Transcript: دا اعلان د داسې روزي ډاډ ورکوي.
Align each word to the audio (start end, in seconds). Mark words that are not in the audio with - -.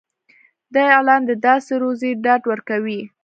دا 0.73 0.83
اعلان 0.95 1.21
د 1.25 1.31
داسې 1.45 1.71
روزي 1.83 2.11
ډاډ 2.23 2.41
ورکوي. 2.51 3.01